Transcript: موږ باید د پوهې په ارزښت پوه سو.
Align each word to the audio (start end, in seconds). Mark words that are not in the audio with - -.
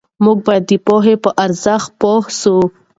موږ 0.23 0.37
باید 0.47 0.63
د 0.71 0.73
پوهې 0.87 1.15
په 1.23 1.29
ارزښت 1.43 1.89
پوه 2.01 2.23
سو. 2.41 2.55